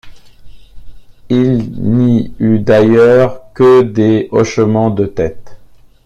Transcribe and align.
Il 1.29 1.73
n’y 1.73 2.33
eut 2.39 2.57
d’ailleurs 2.57 3.53
que 3.53 3.83
des 3.83 4.29
hochements 4.31 4.89
de 4.89 5.05
tête. 5.05 5.59